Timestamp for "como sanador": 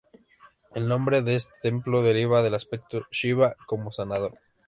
3.67-4.33